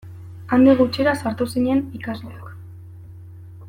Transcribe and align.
Handik 0.55 0.79
gutxira 0.79 1.13
sartu 1.25 1.49
zinen 1.57 1.85
ikasleak. 2.01 2.53